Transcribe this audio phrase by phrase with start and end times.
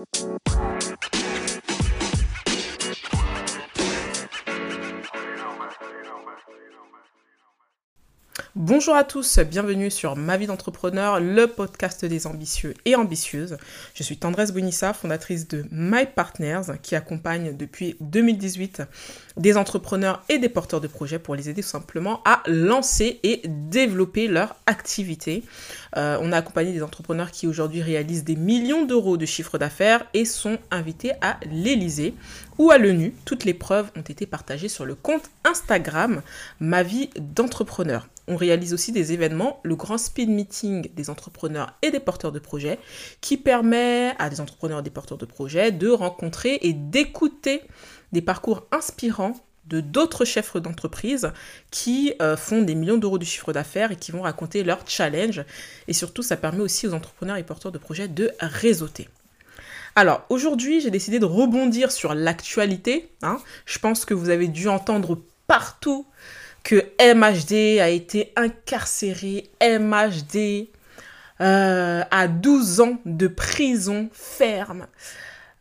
[0.00, 0.79] Música
[8.62, 13.56] Bonjour à tous, bienvenue sur Ma vie d'entrepreneur, le podcast des ambitieux et ambitieuses.
[13.94, 18.82] Je suis Tendresse Bonissa, fondatrice de My Partners, qui accompagne depuis 2018
[19.38, 23.40] des entrepreneurs et des porteurs de projets pour les aider tout simplement à lancer et
[23.46, 25.42] développer leur activité.
[25.96, 30.04] Euh, on a accompagné des entrepreneurs qui aujourd'hui réalisent des millions d'euros de chiffre d'affaires
[30.12, 32.12] et sont invités à l'Elysée
[32.58, 33.14] ou à l'ONU.
[33.24, 36.20] Toutes les preuves ont été partagées sur le compte Instagram
[36.60, 38.06] Ma vie d'entrepreneur.
[38.30, 42.38] On réalise aussi des événements, le grand speed meeting des entrepreneurs et des porteurs de
[42.38, 42.78] projets,
[43.20, 47.60] qui permet à des entrepreneurs et des porteurs de projets de rencontrer et d'écouter
[48.12, 49.34] des parcours inspirants
[49.66, 51.32] de d'autres chefs d'entreprise
[51.72, 55.44] qui euh, font des millions d'euros de chiffre d'affaires et qui vont raconter leurs challenges.
[55.88, 59.08] Et surtout, ça permet aussi aux entrepreneurs et porteurs de projets de réseauter.
[59.96, 63.10] Alors, aujourd'hui, j'ai décidé de rebondir sur l'actualité.
[63.22, 63.40] Hein.
[63.66, 66.06] Je pense que vous avez dû entendre partout
[66.62, 70.68] que MHD a été incarcéré, MHD
[71.40, 74.86] euh, a 12 ans de prison ferme.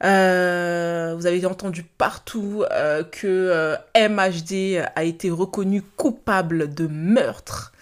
[0.03, 7.73] Euh, vous avez entendu partout euh, que MHD a été reconnu coupable de meurtre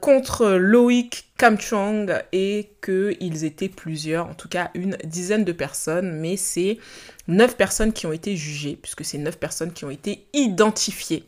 [0.00, 6.36] contre Loïc Kamchong et qu'ils étaient plusieurs, en tout cas une dizaine de personnes, mais
[6.36, 6.78] c'est
[7.26, 11.24] neuf personnes qui ont été jugées, puisque c'est neuf personnes qui ont été identifiées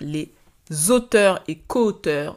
[0.00, 0.30] les
[0.88, 2.36] auteurs et co-auteurs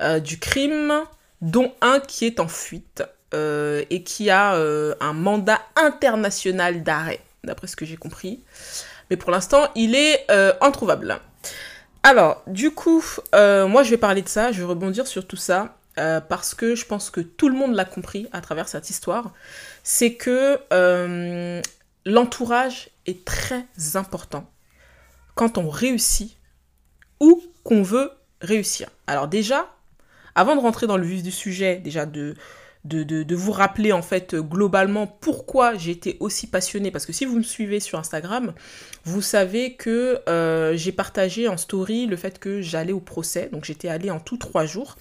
[0.00, 0.92] euh, du crime,
[1.40, 3.02] dont un qui est en fuite
[3.34, 8.40] euh, et qui a euh, un mandat international d'arrêt, d'après ce que j'ai compris.
[9.10, 10.26] Mais pour l'instant, il est
[10.60, 11.18] introuvable.
[12.02, 15.74] Alors, du coup, moi je vais parler de ça, je vais rebondir sur tout ça.
[15.96, 19.32] parce que je pense que tout le monde l'a compris à travers cette histoire,
[19.82, 20.58] c'est que
[22.04, 24.46] l'entourage est très important
[25.34, 26.37] quand on réussit
[27.20, 28.88] ou qu'on veut réussir.
[29.06, 29.74] Alors déjà,
[30.34, 32.34] avant de rentrer dans le vif du sujet, déjà de,
[33.34, 37.42] vous rappeler en fait globalement pourquoi j'ai été aussi passionnée, parce que si vous me
[37.42, 38.54] suivez sur Instagram,
[39.04, 43.64] vous savez que euh, j'ai partagé en story le fait que j'allais au procès, donc
[43.64, 44.96] j'étais allée en tout trois jours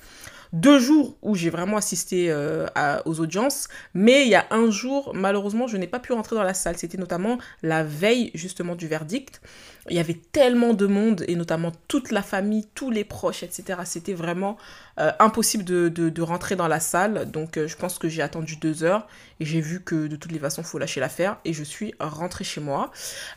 [0.54, 2.68] deux jours où j'ai vraiment assisté euh,
[3.06, 6.44] aux audiences, mais il y a un jour, malheureusement, je n'ai pas pu rentrer dans
[6.44, 6.78] la salle.
[6.78, 9.42] C'était notamment la veille justement du verdict
[9.90, 13.80] il y avait tellement de monde, et notamment toute la famille, tous les proches, etc.
[13.86, 14.58] C'était vraiment
[15.00, 17.30] euh, impossible de, rentrer dans la salle.
[17.32, 19.08] Donc euh, je pense que j'ai attendu deux heures
[19.40, 21.94] et j'ai vu que de toutes les façons, il faut lâcher l'affaire et je suis
[22.00, 22.92] rentrée chez moi.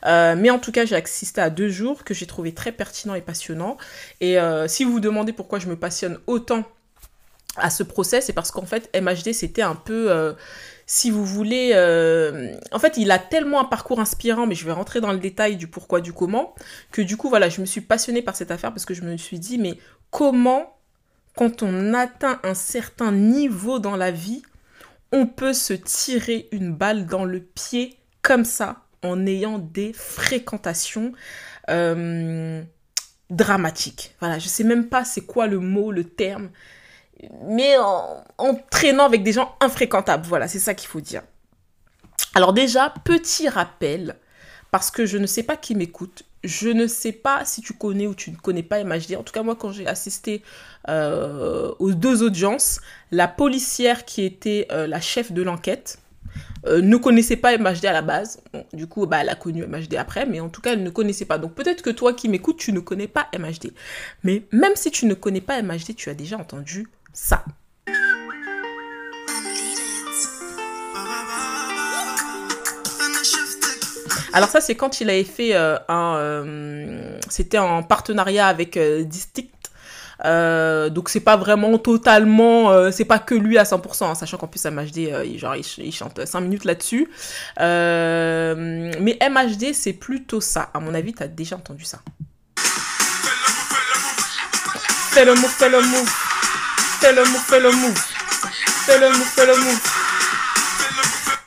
[0.04, 3.20] Mais en tout cas, j'ai assisté à deux jours que j'ai trouvé très pertinent et
[3.20, 3.76] passionnant.
[4.20, 6.64] Et si vous vous demandez pourquoi je me passionne autant
[7.56, 10.34] à ce procès, c'est parce qu'en fait, MHD, c'était un peu
[10.90, 11.70] si vous voulez...
[11.72, 15.20] Euh, en fait, il a tellement un parcours inspirant, mais je vais rentrer dans le
[15.20, 16.52] détail du pourquoi, du comment,
[16.90, 19.16] que du coup, voilà, je me suis passionnée par cette affaire parce que je me
[19.16, 19.78] suis dit, mais
[20.10, 20.76] comment,
[21.36, 24.42] quand on atteint un certain niveau dans la vie,
[25.12, 31.12] on peut se tirer une balle dans le pied comme ça, en ayant des fréquentations
[31.68, 32.64] euh,
[33.30, 34.16] dramatiques.
[34.18, 36.50] Voilà, je sais même pas c'est quoi le mot, le terme
[37.44, 40.26] mais en, traînant avec des gens infréquentables.
[40.26, 41.22] Voilà, c'est ça qu'il faut dire.
[42.34, 44.16] Alors déjà, petit rappel,
[44.70, 48.06] parce que je ne sais pas qui m'écoute, je ne sais pas si tu connais
[48.06, 49.16] ou tu ne connais pas MHD.
[49.16, 50.42] En tout cas, moi, quand j'ai assisté
[50.88, 55.98] euh, aux deux audiences, la policière qui était euh, la chef de l'enquête
[56.66, 58.42] euh, ne connaissait pas MHD à la base.
[58.72, 61.24] du coup, bah, elle a connu MHD après, mais en tout cas, elle ne connaissait
[61.24, 61.38] pas.
[61.38, 63.72] Donc peut-être que toi qui m'écoutes, tu ne connais pas MHD.
[64.22, 67.44] Mais même si tu ne connais pas MHD, tu as déjà entendu ça.
[74.32, 79.02] Alors ça c'est quand il avait fait euh, un, euh, c'était en partenariat avec euh,
[79.02, 79.48] Distinct.
[80.90, 84.64] donc c'est pas vraiment totalement, c'est pas que lui à 100%, hein, sachant qu'en plus
[84.64, 87.08] MHD, il, genre il, chante 5 minutes là-dessus.
[87.58, 90.70] mais MHD c'est plutôt ça.
[90.74, 91.98] À mon avis, t'as déjà entendu ça.
[95.12, 96.29] Fais le move, fais le move.
[97.00, 97.98] Fais le move, fais le move.
[98.84, 99.80] Fais le move, fais le move.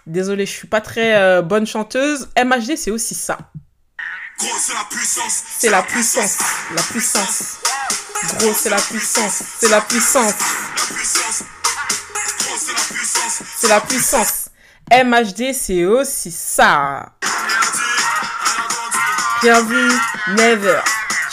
[0.08, 2.28] Désolée, je suis pas très euh, bonne chanteuse.
[2.36, 3.38] MHD, c'est aussi ça.
[4.40, 5.44] Gros, c'est la puissance.
[5.60, 6.38] C'est la puissance.
[6.76, 7.58] La puissance.
[8.40, 9.44] Gros, c'est la puissance.
[9.60, 10.34] C'est la puissance.
[13.56, 14.50] C'est la puissance.
[14.92, 17.14] MHD, c'est aussi ça.
[19.44, 19.92] Bien vu,
[20.30, 20.80] never.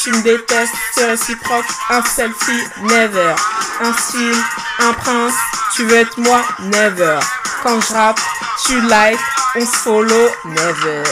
[0.03, 1.67] Tu me détestes, c'est réciproque.
[1.91, 3.35] Un selfie, never.
[3.83, 4.43] Un style,
[4.79, 5.35] un prince,
[5.75, 7.19] tu veux être moi, never.
[7.63, 8.19] Quand je rappe,
[8.65, 9.19] tu like,
[9.57, 11.03] on follow, never.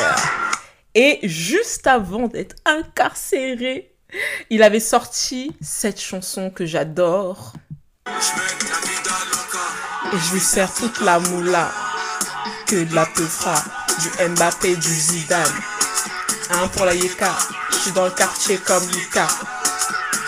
[0.94, 3.94] Et juste avant d'être incarcéré,
[4.48, 7.52] il avait sorti cette chanson que j'adore.
[8.06, 8.10] Et
[10.18, 11.70] je lui sers toute la moula
[12.66, 13.62] que de la peufra,
[13.98, 15.52] du Mbappé, du Zidane.
[16.50, 17.36] Un pour la Yeka,
[17.78, 19.28] suis dans le quartier comme Lucas.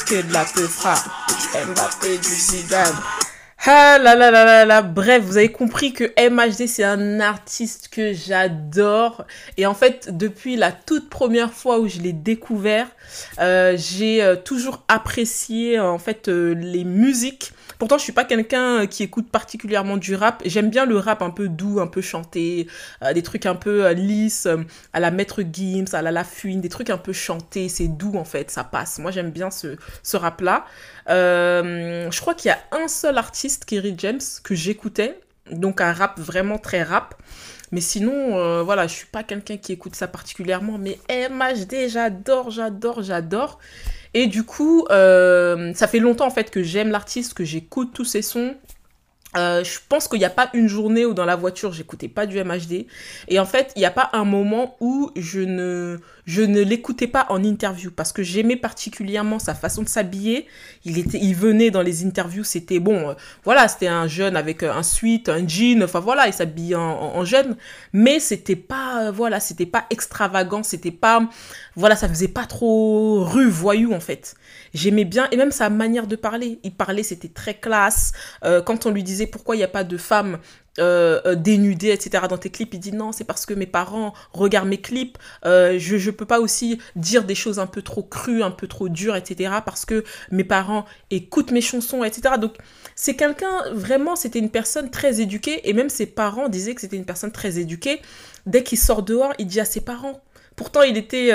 [0.07, 0.95] Que de la peufra,
[1.29, 2.97] du Mbappé, du Zidane.
[3.67, 7.89] Ah là là là là là, bref, vous avez compris que MHD c'est un artiste
[7.89, 9.27] que j'adore
[9.59, 12.87] et en fait depuis la toute première fois où je l'ai découvert,
[13.39, 18.87] euh, j'ai euh, toujours apprécié en fait euh, les musiques Pourtant, je suis pas quelqu'un
[18.87, 20.43] qui écoute particulièrement du rap.
[20.45, 22.67] J'aime bien le rap un peu doux, un peu chanté,
[23.03, 24.59] euh, des trucs un peu euh, lisses, euh,
[24.93, 27.71] à la Maître Gims, à la Lafouine, des trucs un peu chantés.
[27.71, 28.99] C'est doux en fait, ça passe.
[28.99, 30.19] Moi, j'aime bien ce, ce
[31.07, 32.11] rap-là.
[32.11, 35.21] je crois qu'il y a un seul artiste, Kerry James, que j'écoutais.
[35.51, 37.15] Donc un rap vraiment très rap.
[37.73, 40.79] Mais sinon, voilà, je suis pas quelqu'un qui écoute ça particulièrement.
[40.79, 43.59] Mais MHD, j'adore, j'adore, j'adore.
[44.15, 48.05] Et du coup, euh, ça fait longtemps en fait que j'aime l'artiste, que j'écoute tous
[48.05, 48.57] ses sons.
[49.37, 52.27] Euh, je pense qu'il n'y a pas une journée où dans la voiture j'écoutais pas
[52.27, 52.87] du MHD
[53.29, 55.99] et en fait il n'y a pas un moment où je ne
[56.31, 60.47] je ne l'écoutais pas en interview parce que j'aimais particulièrement sa façon de s'habiller.
[60.85, 65.29] Il venait dans les interviews c'était bon euh, voilà c'était un jeune avec un sweat
[65.29, 67.57] un jean enfin voilà il s'habillait en, jeune.
[67.93, 71.29] Mais c'était pas euh, voilà c'était pas extravagant c'était pas
[71.75, 74.37] voilà ça faisait pas trop rue voyou en fait.
[74.73, 76.61] J'aimais bien et même sa manière de parler.
[76.63, 78.13] Il parlait c'était très classe.
[78.43, 80.39] Quand on lui disait pourquoi il n'y a pas de femmes
[80.79, 82.27] euh, euh, dénudées, etc.
[82.31, 82.73] dans tes clips.
[82.75, 85.19] Il dit non, c'est parce que mes parents regardent mes clips.
[85.45, 88.69] Euh, je ne peux pas aussi dire des choses un peu trop crues, un peu
[88.69, 89.53] trop dures, etc.
[89.65, 92.37] parce que mes parents écoutent mes chansons, etc.
[92.41, 92.55] Donc
[92.95, 95.69] c'est quelqu'un, vraiment, c'était une personne très éduquée.
[95.69, 98.01] Et même ses parents disaient que c'était une personne très éduquée.
[98.47, 100.23] Dès qu'il sort dehors, il dit à ses parents,
[100.57, 101.29] Pourtant, il était,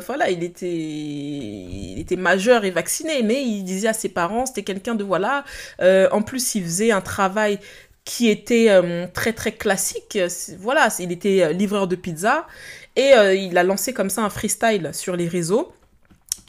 [0.00, 4.62] voilà, il était, il était majeur et vacciné, mais il disait à ses parents, c'était
[4.62, 5.44] quelqu'un de voilà.
[5.80, 7.58] en plus, il faisait un travail
[8.10, 10.18] qui était euh, très très classique.
[10.58, 12.44] Voilà, il était euh, livreur de pizza
[12.96, 15.72] et euh, il a lancé comme ça un freestyle sur les réseaux.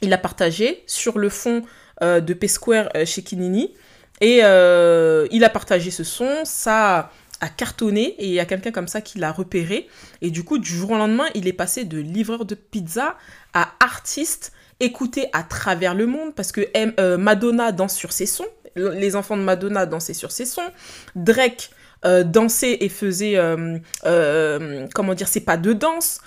[0.00, 1.62] Il l'a partagé sur le fond
[2.00, 3.72] de P-Square chez Kinini
[4.20, 6.40] et il a partagé ce son.
[6.42, 9.86] Ça a cartonné et il y a quelqu'un comme ça qui l'a repéré.
[10.20, 13.16] Et du coup, du jour au lendemain, il est passé de livreur de pizza
[13.54, 19.16] à artiste écouté à travers le monde parce que Madonna danse sur ses sons les
[19.16, 20.70] enfants de Madonna dansaient sur ses sons.
[21.16, 21.70] Drake
[22.04, 26.20] euh, dansait et faisait, euh, euh, comment dire, c'est pas de danse.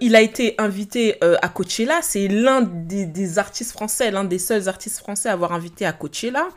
[0.00, 2.00] il a été invité à Coachella.
[2.02, 6.48] C'est l'un des, artistes français, l'un des seuls artistes français à avoir invité à Coachella.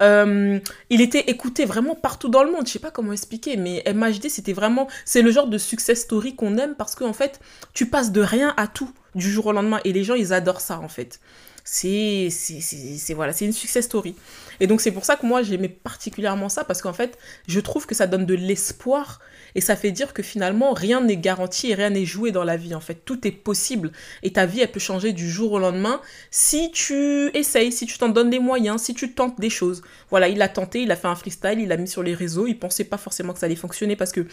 [0.00, 2.66] il était écouté vraiment partout dans le monde.
[2.66, 6.34] Je sais pas comment expliquer, mais MHD, c'était vraiment, c'est le genre de success story
[6.34, 7.40] qu'on aime parce qu'en fait,
[7.74, 10.60] tu passes de rien à tout du jour au lendemain et les gens, ils adorent
[10.60, 11.20] ça en fait.
[11.70, 14.14] C'est, c'est, voilà, c'est une success story.
[14.58, 17.86] Et donc c'est pour ça que moi j'aimais particulièrement ça parce qu'en fait je trouve
[17.86, 19.20] que ça donne de l'espoir
[19.54, 22.56] et ça fait dire que finalement rien n'est garanti et rien n'est joué dans la
[22.56, 23.04] vie en fait.
[23.04, 23.92] Tout est possible
[24.22, 26.00] et ta vie elle peut changer du jour au lendemain
[26.30, 29.82] si tu essayes, si tu t'en donnes des moyens, si tu tentes des choses.
[30.08, 32.46] Voilà, il a tenté, il a fait un freestyle, il l'a mis sur les réseaux,
[32.46, 34.26] il pensait pas forcément que ça allait fonctionner parce que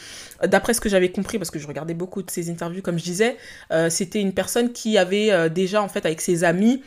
[0.48, 3.04] d'après ce que j'avais compris, parce que je regardais beaucoup de ses interviews comme je
[3.04, 3.36] disais,
[3.72, 6.82] euh, c'était une personne qui avait euh, déjà en fait avec ses amis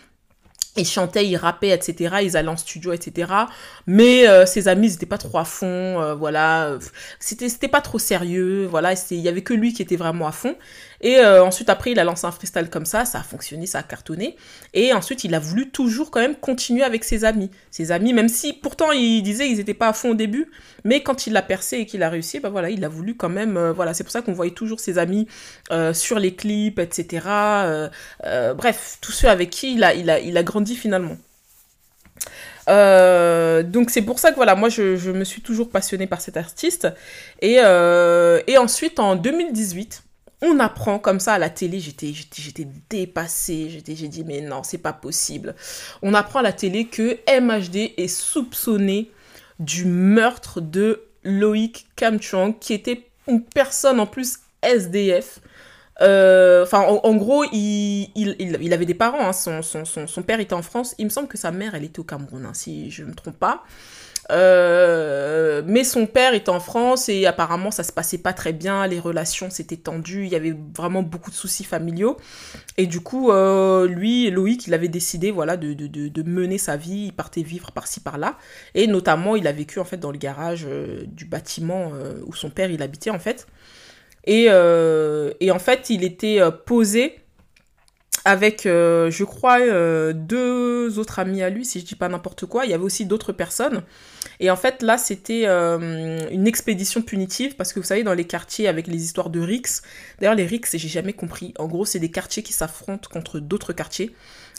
[0.76, 2.16] ils chantaient, ils rappaient, etc.
[2.22, 3.32] Ils allaient en studio, etc.
[3.86, 6.78] Mais euh, ses amis, ils n'étaient pas trop à fond, euh, voilà.
[7.18, 8.94] C'était, pas trop sérieux, voilà.
[9.10, 10.56] Il y avait que lui qui était vraiment à fond.
[11.00, 13.78] Et euh, ensuite, après, il a lancé un freestyle comme ça, ça a fonctionné, ça
[13.78, 14.36] a cartonné.
[14.74, 17.50] Et ensuite, il a voulu toujours quand même continuer avec ses amis.
[17.70, 20.50] Ses amis, même si pourtant il disait qu'ils n'étaient pas à fond au début,
[20.84, 23.28] mais quand il l'a percé et qu'il a réussi, bah voilà, il a voulu quand
[23.28, 25.28] même, euh, voilà, c'est pour ça qu'on voyait toujours ses amis
[25.70, 27.20] euh, sur les clips, etc.
[28.56, 31.16] bref, tous ceux avec qui il a, il a, il a grandi finalement.
[32.66, 36.36] donc c'est pour ça que voilà, moi je, je, me suis toujours passionnée par cet
[36.36, 36.88] artiste.
[37.40, 40.02] Et, et ensuite en 2018,
[40.42, 44.78] on apprend comme ça à la télé, j'étais, j'étais, dépassée, j'ai dit mais non, c'est
[44.78, 45.54] pas possible.
[46.02, 49.10] On apprend à la télé que MHD est soupçonné
[49.58, 55.40] du meurtre de Loïc Kamchang, qui était une personne en plus SDF.
[56.00, 59.32] Euh, enfin, en, gros, il, avait des parents, hein.
[59.32, 62.46] son, père était en France, il me semble que sa mère, elle était au Cameroun,
[62.46, 63.64] hein, si je ne me trompe pas.
[64.30, 68.86] Euh, mais son père est en France et apparemment ça se passait pas très bien,
[68.86, 72.16] les relations s'étaient tendues, il y avait vraiment beaucoup de soucis familiaux.
[72.76, 77.12] Et du coup, euh, lui, Loïc, il avait décidé voilà, de, mener sa vie, il
[77.12, 78.36] partait vivre par-ci par-là.
[78.74, 81.92] Et notamment, il a vécu en fait dans le garage euh, du bâtiment
[82.26, 83.46] où son père il habitait en fait.
[84.24, 87.20] Et, et en fait, il était posé
[88.28, 92.44] avec, euh, je crois, euh, deux autres amis à lui, si je dis pas n'importe
[92.44, 92.66] quoi.
[92.66, 93.82] Il y avait aussi d'autres personnes.
[94.38, 98.26] Et en fait, là, c'était euh, une expédition punitive parce que vous savez, dans les
[98.26, 99.80] quartiers avec les histoires de Rix,
[100.20, 101.54] d'ailleurs, les Rix, j'ai jamais compris.
[101.58, 104.14] En gros, c'est des quartiers qui s'affrontent contre d'autres quartiers.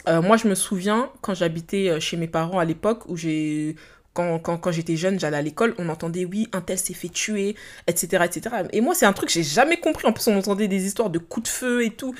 [0.08, 3.76] moi, je me souviens, quand j'habitais chez mes parents à l'époque, où j'ai
[4.14, 7.08] quand, quand, quand j'étais jeune, j'allais à l'école, on entendait oui, un tel s'est fait
[7.08, 7.54] tuer,
[7.86, 8.56] etc., etc.
[8.72, 10.08] Et moi, c'est un truc que j'ai jamais compris.
[10.08, 12.16] En plus, on entendait des histoires de coups de feu et tout.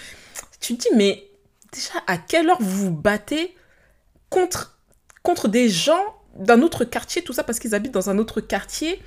[0.60, 1.29] Tu te dis, mais
[1.72, 3.54] déjà, à quelle heure vous vous battez
[4.28, 4.78] contre,
[5.22, 6.02] contre des gens
[6.36, 9.02] d'un autre quartier, tout ça parce qu'ils habitent dans un autre quartier?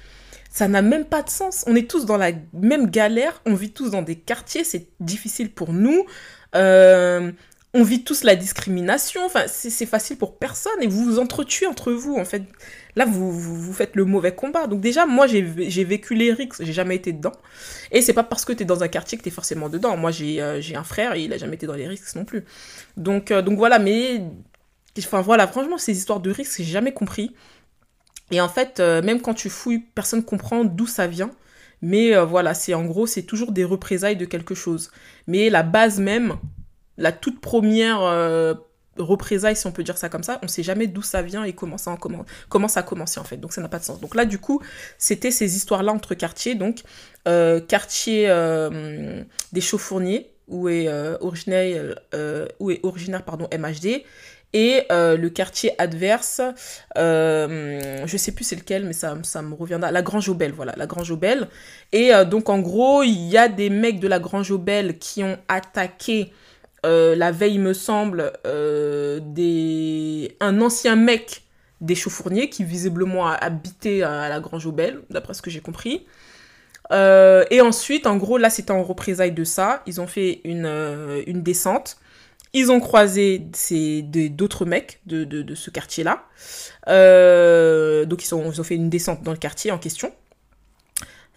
[0.50, 1.64] Ça n'a même pas de sens.
[1.66, 5.52] On est tous dans la même galère, on vit tous dans des quartiers, c'est difficile
[5.52, 6.06] pour nous.
[6.56, 7.32] Euh,
[7.76, 11.92] on vit tous la discrimination, enfin, c'est facile pour personne et vous vous entretuez entre
[11.92, 12.44] vous, en fait.
[12.96, 14.68] Là, vous, vous, faites le mauvais combat.
[14.68, 17.32] Donc déjà, moi, j'ai vécu les rixes, j'ai jamais été dedans.
[17.92, 19.98] Et c'est pas parce que tu es dans un quartier que tu es forcément dedans.
[19.98, 22.46] Moi, euh, j'ai un frère et il a jamais été dans les rixes non plus.
[22.96, 24.22] Donc, euh, donc voilà, mais...
[25.00, 27.34] Enfin voilà, franchement, ces histoires de rixes, j'ai jamais compris.
[28.30, 31.32] Et en fait, euh, même quand tu fouilles, personne comprend d'où ça vient.
[31.82, 34.90] Mais voilà, c'est en gros, c'est toujours des représailles de quelque chose.
[35.28, 36.38] Mais la base même,
[36.98, 38.54] la toute première euh,
[38.98, 41.54] représailles, si on peut dire ça comme ça, on sait jamais d'où ça vient et
[41.54, 43.38] comment ça, en ça a commencé en fait.
[43.38, 44.00] Donc ça n'a pas de sens.
[44.00, 44.62] Donc là, du coup,
[44.98, 46.56] c'était ces histoires-là entre quartiers.
[46.56, 46.84] Donc,
[47.28, 50.88] euh, quartier euh, des Chauffourniers, où est,
[51.22, 54.04] originaire, est originaire pardon, MHD,
[54.56, 56.42] et le quartier adverse,
[56.96, 60.86] je sais plus c'est lequel, mais ça, ça me reviendra, la Grange Aubel, voilà, la
[60.86, 61.48] Grange Aubel.
[61.92, 65.40] Et donc en gros, il y a des mecs de la Grange Aubel qui ont
[65.48, 66.32] attaqué
[66.86, 69.20] euh, la veille, me semble, euh,
[70.40, 71.44] un ancien mec
[71.82, 76.06] des Chauffourniers qui visiblement a habité à la Grange Aubel, d'après ce que j'ai compris.
[76.92, 79.82] Euh, et ensuite, en gros, là, c'était en représailles de ça.
[79.86, 81.98] Ils ont fait une, descente.
[82.54, 83.40] Ils ont croisé
[84.30, 86.26] d'autres mecs de, ce quartier-là.
[88.06, 90.12] donc, ils ont fait une descente dans le quartier en question.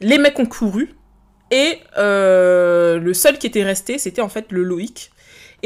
[0.00, 0.94] Les mecs ont couru.
[1.52, 5.12] Et le seul qui était resté, c'était en fait le Loïc,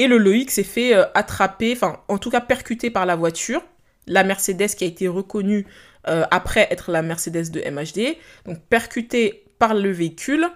[0.01, 3.63] et le Loïc s'est fait euh, attraper, enfin en tout cas percuté par la voiture.
[4.07, 5.67] La Mercedes qui a été reconnue
[6.09, 8.17] euh, après être la Mercedes de MHD.
[8.47, 10.47] Donc percuté par le véhicule.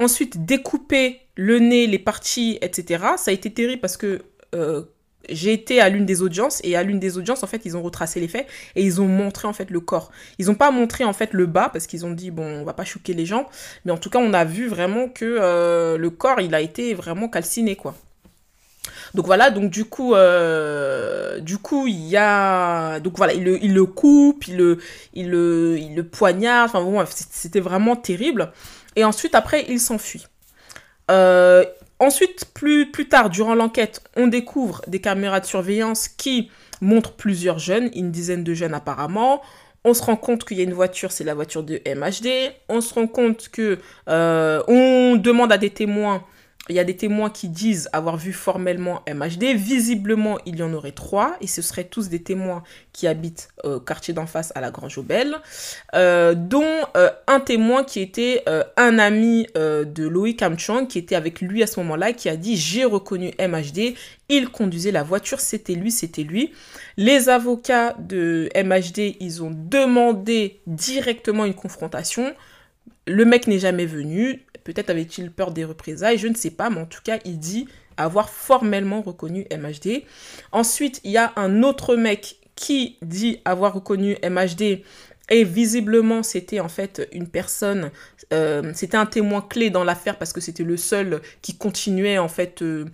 [0.00, 3.04] Ensuite découpé le nez, les parties, etc.
[3.16, 4.20] Ça a été terrible parce que
[4.54, 4.82] euh,
[5.30, 7.82] j'ai été à l'une des audiences et à l'une des audiences en fait ils ont
[7.82, 8.46] retracé les faits
[8.76, 10.10] et ils ont montré le corps.
[10.38, 13.14] Ils n'ont pas montré le bas parce qu'ils ont dit bon on va pas choquer
[13.14, 13.48] les gens
[13.86, 17.28] mais en tout cas on a vu vraiment que le corps il a été vraiment
[17.28, 17.94] calciné quoi.
[19.18, 22.10] Donc voilà, donc du coup, euh, il
[23.16, 26.70] voilà, il le, coupe, il le, poignarde.
[26.70, 28.52] Enfin bon, c'était vraiment terrible.
[28.94, 30.28] Et ensuite, après, il s'enfuit.
[31.10, 31.64] Euh,
[31.98, 37.58] ensuite, plus, plus tard, durant l'enquête, on découvre des caméras de surveillance qui montrent plusieurs
[37.58, 39.42] jeunes, une dizaine de jeunes apparemment.
[39.82, 42.52] On se rend compte qu'il y a une voiture, c'est la voiture de MHD.
[42.68, 46.22] On se rend compte que euh, on demande à des témoins
[46.68, 49.54] il y a des témoins qui disent avoir vu formellement MHD.
[49.54, 53.80] Visiblement, il y en aurait trois, et ce seraient tous des témoins qui habitent au
[53.80, 55.36] quartier d'en face à la Grange Aubel,
[55.94, 56.64] euh, dont
[56.96, 61.62] euh, un témoin qui était euh, un ami de Loïc Armstrong, qui était avec lui
[61.62, 63.94] à ce moment-là, qui a dit j'ai reconnu MHD,
[64.28, 66.52] il conduisait la voiture, c'était lui, c'était lui.
[66.96, 72.34] Les avocats de MHD, ils ont demandé directement une confrontation.
[73.08, 74.44] Le mec n'est jamais venu.
[74.64, 77.66] Peut-être avait-il peur des représailles, je ne sais pas, mais en tout cas, il dit
[77.96, 80.02] avoir formellement reconnu MHD.
[80.52, 84.82] Ensuite, il y a un autre mec qui dit avoir reconnu MHD
[85.30, 87.90] et visiblement, c'était en fait une personne,
[88.32, 92.28] euh, c'était un témoin clé dans l'affaire parce que c'était le seul qui continuait en
[92.28, 92.86] fait euh,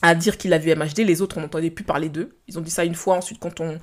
[0.00, 0.98] à dire qu'il a vu MHD.
[0.98, 2.36] Les autres, on n'entendait plus parler d'eux.
[2.46, 3.16] Ils ont dit ça une fois.
[3.16, 3.78] Ensuite, quand on,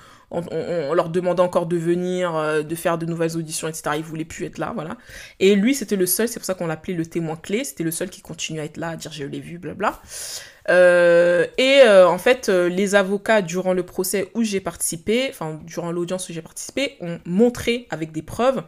[0.93, 4.45] leur demandait encore de venir, euh, de faire de nouvelles auditions, etc., ils voulaient plus
[4.45, 4.97] être là, voilà.
[5.39, 7.63] Et lui, c'était le seul, c'est pour ça qu'on l'appelait le témoin clé.
[7.63, 10.01] C'était le seul qui continuait à être là, à dire je l'ai vu, blabla.
[10.69, 15.91] Euh, et euh, en fait, les avocats, durant le procès où j'ai participé, enfin, durant
[15.91, 18.63] l'audience où j'ai participé, ont montré avec des preuves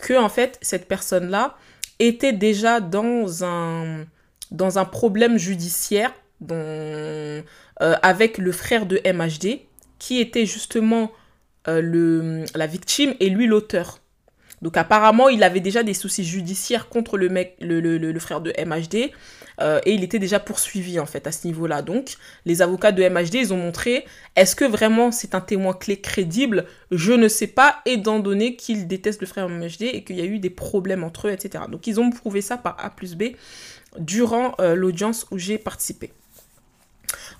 [0.00, 1.56] que, en fait, cette personne-là
[1.98, 4.04] était déjà dans un,
[4.50, 7.42] dans un problème judiciaire dont,
[7.78, 9.60] avec le frère de MHD,
[9.98, 11.10] qui était justement
[11.66, 14.02] le, la victime et lui l'auteur.
[14.62, 18.40] Donc apparemment, il avait déjà des soucis judiciaires contre le mec, le, le, le frère
[18.40, 19.10] de MHD,
[19.60, 21.82] euh, et il était déjà poursuivi en fait à ce niveau-là.
[21.82, 22.14] Donc
[22.46, 24.04] les avocats de MHD, ils ont montré,
[24.36, 26.66] est-ce que vraiment c'est un témoin clé crédible?
[26.92, 30.26] Je ne sais pas, étant donné qu'il déteste le frère MHD et qu'il y a
[30.26, 31.64] eu des problèmes entre eux, etc.
[31.68, 33.24] Donc ils ont prouvé ça par A plus B
[33.98, 36.12] durant euh, l'audience où j'ai participé.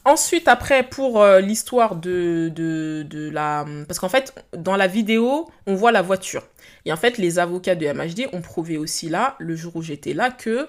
[0.04, 3.64] Ensuite, après, pour euh, l'histoire de, de, de, la...
[3.86, 6.42] Parce qu'en fait, dans la vidéo, on voit la voiture.
[6.84, 10.12] Et en fait, les avocats de MHD ont prouvé aussi là, le jour où j'étais
[10.12, 10.66] là, que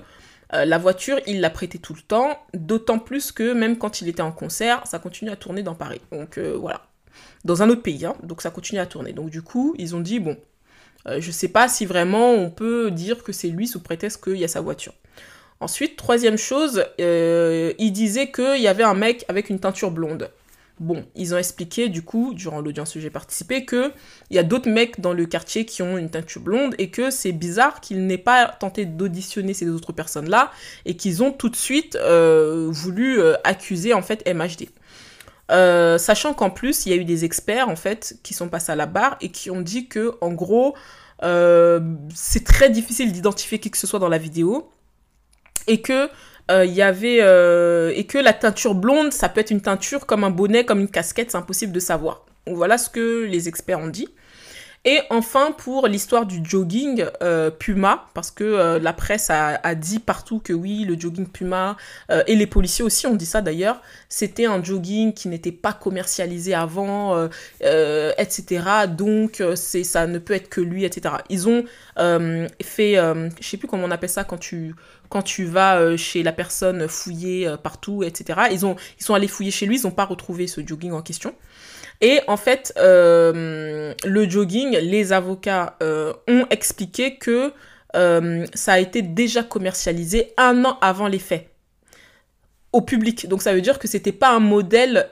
[0.54, 4.08] euh, la voiture, il l'a prêtée tout le temps, d'autant plus que même quand il
[4.08, 6.02] était en concert, ça continue à tourner dans Paris.
[6.12, 6.84] Donc euh, voilà.
[7.44, 9.14] Dans un autre pays, hein, donc ça continue à tourner.
[9.14, 10.38] Donc du coup, ils ont dit, bon,
[11.06, 14.44] je sais pas si vraiment on peut dire que c'est lui sous prétexte qu'il y
[14.44, 14.94] a sa voiture.
[15.64, 20.30] Ensuite, troisième chose, euh, il disait qu'il y avait un mec avec une teinture blonde.
[20.82, 23.94] Bon, ils ont expliqué du coup, durant l'audience où j'ai participé, qu'il
[24.30, 27.32] y a d'autres mecs dans le quartier qui ont une teinture blonde et que c'est
[27.32, 30.52] bizarre qu'ils n'aient pas tenté d'auditionner ces autres personnes-là
[30.84, 34.68] et qu'ils ont tout de suite euh, voulu euh, accuser en fait MHD.
[35.98, 38.76] sachant qu'en plus, il y a eu des experts en fait qui sont passés à
[38.76, 40.76] la barre et qui ont dit que en gros,
[41.22, 44.73] c'est très difficile d'identifier qui que ce soit dans la vidéo
[45.68, 46.10] et que
[46.52, 50.66] euh, euh, et que la teinture blonde, ça peut être une teinture comme un bonnet,
[50.66, 52.26] comme une casquette, c'est impossible de savoir.
[52.48, 54.10] voilà ce que les experts ont dit.
[54.86, 59.76] Et enfin, pour l'histoire du jogging euh, Puma, parce que euh, la presse a, a,
[59.76, 61.78] dit partout que oui, le jogging Puma,
[62.12, 65.72] euh, et les policiers aussi ont dit ça d'ailleurs, c'était un jogging qui n'était pas
[65.72, 67.30] commercialisé avant,
[67.62, 68.64] etc.
[68.90, 71.16] Donc, c'est ça ne peut être que lui, etc.
[71.30, 71.64] Ils ont
[72.62, 74.76] fait, je sais plus comment on appelle ça quand tu
[75.10, 78.48] quand tu vas chez la personne fouiller partout, etc.
[78.52, 81.04] Ils, ont, ils sont allés fouiller chez lui, ils n'ont pas retrouvé ce jogging en
[81.04, 81.36] question.
[82.02, 87.54] Et en fait, euh, le jogging, les avocats euh, ont expliqué que
[87.96, 91.50] euh, ça a été déjà commercialisé un an avant les faits
[92.72, 93.28] au public.
[93.28, 95.10] Donc ça veut dire que c'était pas un modèle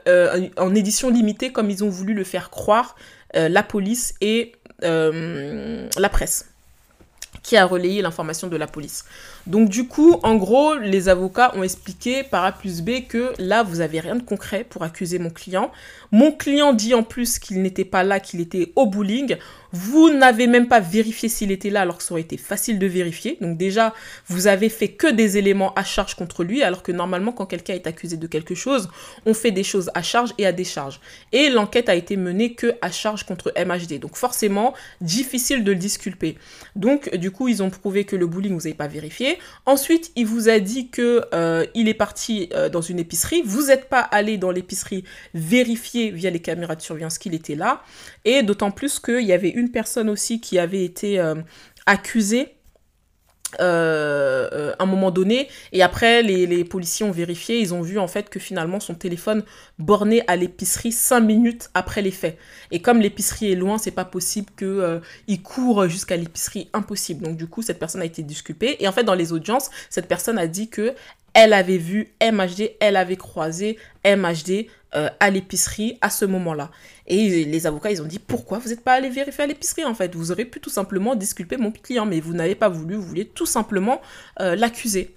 [0.56, 2.96] en édition limitée comme ils ont voulu le faire croire
[3.34, 6.52] la police et la presse
[7.42, 9.04] qui a relayé l'information de la police.
[9.46, 13.62] Donc du coup, en gros, les avocats ont expliqué par A plus B que là,
[13.62, 15.72] vous avez rien de concret pour accuser mon client.
[16.12, 19.36] Mon client dit en plus qu'il n'était pas là, qu'il était au bowling.
[19.72, 22.86] Vous n'avez même pas vérifié s'il était là alors que ça aurait été facile de
[22.86, 23.38] vérifier.
[23.40, 23.94] Donc déjà,
[24.28, 27.72] vous avez fait que des éléments à charge contre lui alors que normalement quand quelqu'un
[27.72, 28.90] est accusé de quelque chose,
[29.24, 31.00] on fait des choses à charge et à décharge.
[31.32, 33.98] Et l'enquête a été menée que à charge contre MHD.
[33.98, 36.36] Donc forcément, difficile de le disculper.
[36.76, 39.31] Donc du coup, ils ont prouvé que le bullying, vous n'avez pas vérifié.
[39.66, 43.42] Ensuite, il vous a dit que euh, il est parti euh, dans une épicerie.
[43.44, 47.82] Vous n'êtes pas allé dans l'épicerie vérifier via les caméras de surveillance qu'il était là.
[48.24, 51.34] Et d'autant plus qu'il y avait une personne aussi qui avait été euh,
[51.86, 52.54] accusée
[53.60, 55.48] euh, euh, un moment donné.
[55.72, 57.58] Et après les, policiers ont vérifié.
[57.58, 59.42] Ils ont vu en fait que finalement son téléphone
[59.78, 62.38] borné à l'épicerie 5 minutes après les faits.
[62.70, 66.68] Et comme l'épicerie est loin c'est pas possible que il court jusqu'à l'épicerie.
[66.72, 67.24] Impossible.
[67.24, 68.76] Donc du coup cette personne a été disculpée.
[68.80, 70.94] Et en fait dans les audiences cette personne a dit que
[71.34, 76.70] elle avait vu MHD, elle avait croisé MHD euh, à l'épicerie à ce moment-là.
[77.06, 79.94] Et les avocats, ils ont dit pourquoi vous n'êtes pas allé vérifier à l'épicerie en
[79.94, 80.14] fait?
[80.14, 83.26] Vous aurez pu tout simplement disculper mon client, mais vous n'avez pas voulu, vous vouliez
[83.26, 84.00] tout simplement
[84.40, 85.14] euh, l'accuser.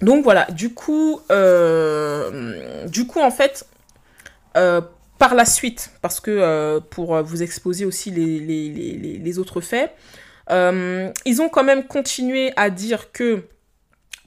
[0.00, 3.66] Donc voilà, du coup, euh, du coup en fait,
[4.54, 9.92] par la suite, parce que pour vous exposer aussi les, les, les autres faits,
[10.50, 13.42] ils ont quand même continué à dire que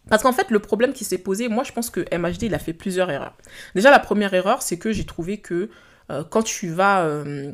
[0.10, 2.60] parce qu'en fait, le problème qui s'est posé, moi je pense que MHD, il a
[2.60, 3.36] fait plusieurs erreurs.
[3.76, 5.70] Déjà, la première erreur, c'est que j'ai trouvé que
[6.10, 7.54] euh, quand tu vas, euh,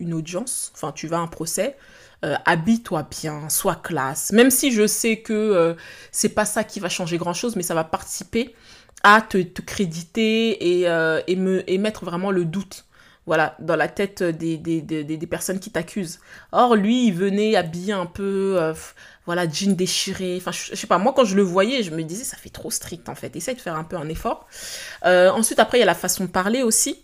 [0.00, 1.76] une, audience, enfin tu vas à un procès,
[2.24, 4.32] euh, habille-toi bien, sois classe.
[4.32, 5.76] Même si je sais que
[6.12, 8.54] c'est pas ça qui va changer grand-chose, mais ça va participer
[9.02, 10.82] à te, te créditer et,
[11.26, 12.86] et, me, et mettre vraiment le doute
[13.28, 16.18] voilà, dans la tête des, des, des, des personnes qui t'accusent.
[16.50, 18.58] Or, lui, il venait habillé un peu,
[19.28, 20.38] voilà, jean déchiré.
[20.38, 22.70] Enfin, je, sais pas, moi, quand je le voyais, je me disais, ça fait trop
[22.70, 23.36] strict, en fait.
[23.36, 24.46] Essaye de faire un peu un effort.
[25.04, 26.96] Euh, ensuite, après, il y a la façon de parler aussi.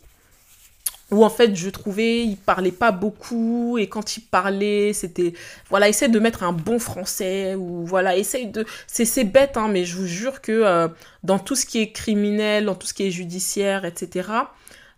[1.10, 3.76] Où en fait, je trouvais, il parlait pas beaucoup.
[3.76, 5.34] Et quand il parlait, c'était.
[5.68, 7.56] Voilà, essaye de mettre un bon français.
[7.56, 8.64] Ou voilà, essaye de.
[8.86, 10.88] C'est bête, hein, mais je vous jure que euh,
[11.24, 14.30] dans tout ce qui est criminel, dans tout ce qui est judiciaire, etc.,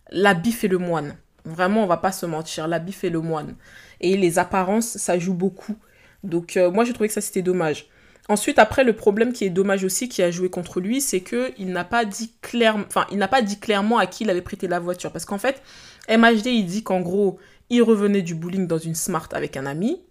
[0.09, 1.15] la bif et le moine.
[1.45, 3.55] Vraiment, on va pas se mentir, la bif et le moine.
[4.01, 5.75] Et les apparences, ça joue beaucoup.
[6.23, 7.87] Donc euh, moi j'ai trouvé que ça c'était dommage.
[8.29, 11.53] Ensuite, après, le problème qui est dommage aussi, qui a joué contre lui, c'est que
[11.57, 14.41] il n'a pas dit clairement, enfin, il n'a pas dit clairement à qui il avait
[14.41, 15.13] prêté la voiture.
[15.13, 15.61] Parce qu'en fait,
[16.09, 17.39] MHD, il dit qu'en gros,
[17.69, 20.01] il revenait du bowling dans une Smart avec un ami,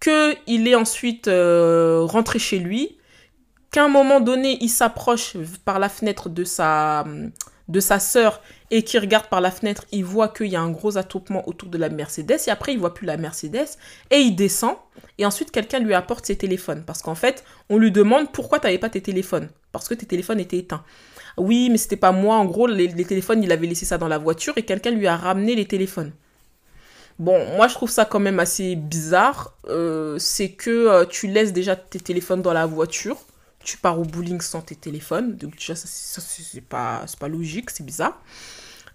[0.00, 2.96] qu'il est ensuite euh, rentré chez lui,
[3.72, 7.04] qu'à un moment donné, il s'approche par la fenêtre de sa,
[7.68, 10.70] de sa sœur et qui regarde par la fenêtre, il voit qu'il y a un
[10.70, 13.66] gros attroupement autour de la Mercedes et après il voit plus la Mercedes
[14.10, 14.76] et il descend
[15.18, 18.66] et ensuite quelqu'un lui apporte ses téléphones parce qu'en fait on lui demande pourquoi tu
[18.66, 20.84] n'avais pas tes téléphones parce que tes téléphones étaient éteints.
[21.36, 24.18] Oui mais c'était pas moi en gros les, téléphones il avait laissé ça dans la
[24.18, 26.12] voiture et quelqu'un lui a ramené les téléphones.
[27.18, 29.54] Bon, moi je trouve ça quand même assez bizarre.
[29.68, 33.18] Euh, c'est que euh, tu laisses déjà tes téléphones dans la voiture
[33.62, 35.36] tu pars au bowling sans tes téléphones.
[35.36, 38.20] Donc déjà, ça, c'est pas, pas logique, c'est bizarre.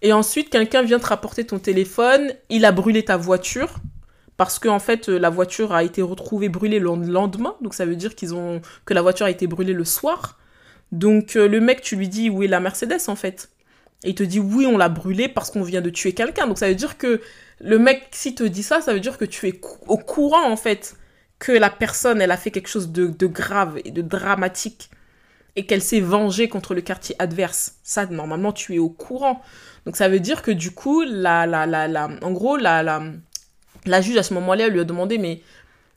[0.05, 3.77] Et ensuite, quelqu'un vient te rapporter ton téléphone, il a brûlé ta voiture.
[4.37, 7.55] Parce que en fait, la voiture a été retrouvée brûlée le lendemain.
[7.61, 10.37] Donc ça veut dire qu'ils ont que la voiture a été brûlée le soir.
[10.91, 13.49] Donc euh, le mec, tu lui dis où est la Mercedes en fait?
[14.03, 16.45] Et il te dit oui, on l'a brûlée parce qu'on vient de tuer quelqu'un.
[16.45, 17.19] Donc ça veut dire que
[17.59, 20.55] le mec, s'il te dit ça, ça veut dire que tu es au courant en
[20.55, 20.97] fait
[21.39, 24.91] que la personne, elle a fait quelque chose de, grave et de dramatique
[25.55, 27.75] et qu'elle s'est vengée contre le quartier adverse.
[27.83, 29.41] Ça, normalement, tu es au courant.
[29.85, 33.03] Donc ça veut dire que du coup, la, la, la, la en gros, la, la,
[33.85, 35.41] la juge à ce moment-là lui a demandé, mais,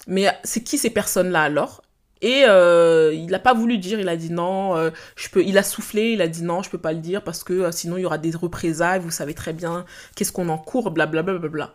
[0.07, 1.83] mais c'est qui ces personnes-là alors?
[2.21, 5.57] Et euh, il n'a pas voulu dire, il a dit non, euh, je peux, il
[5.57, 7.97] a soufflé, il a dit non, je peux pas le dire parce que euh, sinon
[7.97, 9.85] il y aura des représailles, vous savez très bien
[10.17, 11.39] qu'est-ce qu'on encourt, blablabla.
[11.39, 11.75] Bla, bla,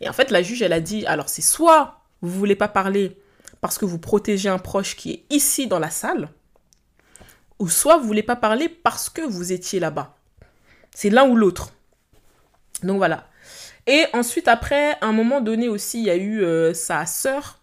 [0.00, 3.16] Et en fait, la juge, elle a dit, alors c'est soit vous voulez pas parler
[3.60, 6.30] parce que vous protégez un proche qui est ici dans la salle,
[7.60, 10.16] ou soit vous voulez pas parler parce que vous étiez là-bas.
[10.92, 11.72] C'est l'un ou l'autre.
[12.82, 13.28] Donc voilà.
[13.86, 17.60] Et ensuite, après, à un moment donné aussi, il y a eu euh, sa sœur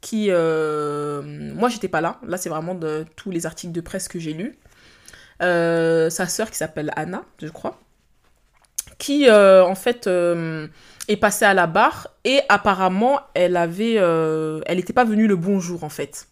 [0.00, 0.28] qui...
[0.30, 1.22] Euh,
[1.54, 2.20] moi, j'étais pas là.
[2.26, 4.56] Là, c'est vraiment de tous les articles de presse que j'ai lus.
[5.42, 7.80] Euh, sa sœur qui s'appelle Anna, je crois.
[8.98, 10.08] Qui, en fait
[11.08, 15.84] est passée à la barre et apparemment elle avait elle n'était pas venue le bonjour
[15.84, 16.28] en fait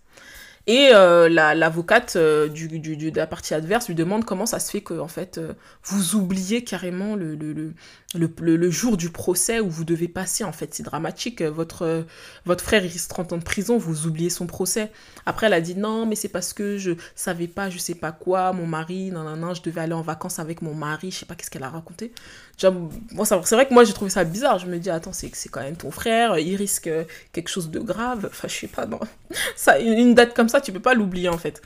[0.68, 4.70] et euh, l'avocate euh, du, du, de la partie adverse lui demande comment ça se
[4.70, 5.40] fait que en fait
[5.82, 7.72] vous oubliez carrément le, le, le,
[8.14, 11.42] le, jour du procès où vous devez passer, en fait, c'est dramatique.
[11.42, 12.06] Votre,
[12.46, 14.90] votre frère, il risque 30 ans de prison, vous oubliez son procès.
[15.26, 18.12] Après, elle a dit non, mais c'est parce que je savais pas, je sais pas
[18.12, 21.18] quoi, mon mari, non, non, non, je devais aller en vacances avec mon mari, je
[21.18, 22.12] sais pas qu'est-ce qu'elle a raconté.
[22.56, 24.58] c'est vrai que moi, j'ai trouvé ça bizarre.
[24.58, 26.90] Je me dis, attends, c'est, c'est quand même ton frère, il risque
[27.32, 28.28] quelque chose de grave.
[28.30, 29.00] Enfin, je sais pas, non.
[29.56, 31.60] Ça, une date comme ça, tu peux pas l'oublier, en fait.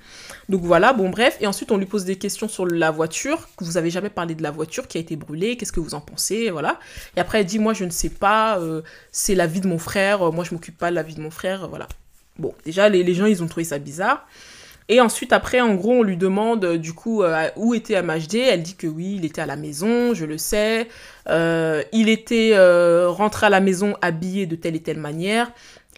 [0.49, 1.37] Donc voilà, bon, bref.
[1.41, 4.43] Et ensuite, on lui pose des questions sur la voiture, vous avez jamais parlé de
[4.43, 6.79] la voiture qui a été brûlée, qu'est-ce que vous en pensez voilà.
[7.17, 9.79] Et après, elle dit, moi, je ne sais pas, euh, c'est la vie de mon
[9.79, 11.89] frère, euh, moi, je m'occupe pas de la vie de mon frère, voilà.
[12.39, 14.27] Bon, déjà, les, gens, ils ont trouvé ça bizarre.
[14.89, 17.23] Et ensuite, après, en gros, on lui demande, euh, du coup,
[17.57, 18.35] où était MHD.
[18.35, 20.89] Elle dit que oui, il était à la maison, je le sais.
[21.29, 22.55] il était
[23.07, 25.53] rentré à la maison habillé de telle et telle manière.